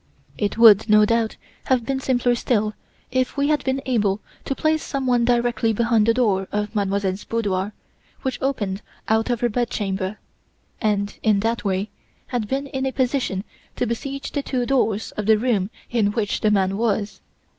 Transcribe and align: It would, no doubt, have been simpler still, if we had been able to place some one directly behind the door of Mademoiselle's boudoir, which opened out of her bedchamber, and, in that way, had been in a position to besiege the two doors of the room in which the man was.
It 0.35 0.57
would, 0.57 0.89
no 0.89 1.05
doubt, 1.05 1.37
have 1.65 1.85
been 1.85 1.99
simpler 1.99 2.33
still, 2.33 2.73
if 3.11 3.37
we 3.37 3.49
had 3.49 3.63
been 3.63 3.83
able 3.85 4.19
to 4.45 4.55
place 4.55 4.81
some 4.81 5.05
one 5.05 5.25
directly 5.25 5.73
behind 5.73 6.07
the 6.07 6.13
door 6.15 6.47
of 6.51 6.73
Mademoiselle's 6.75 7.23
boudoir, 7.23 7.71
which 8.23 8.41
opened 8.41 8.81
out 9.07 9.29
of 9.29 9.41
her 9.41 9.49
bedchamber, 9.49 10.17
and, 10.81 11.19
in 11.21 11.41
that 11.41 11.63
way, 11.63 11.91
had 12.29 12.47
been 12.47 12.65
in 12.65 12.87
a 12.87 12.91
position 12.91 13.43
to 13.75 13.85
besiege 13.85 14.31
the 14.31 14.41
two 14.41 14.65
doors 14.65 15.11
of 15.17 15.27
the 15.27 15.37
room 15.37 15.69
in 15.91 16.11
which 16.13 16.41
the 16.41 16.49
man 16.49 16.77
was. 16.77 17.21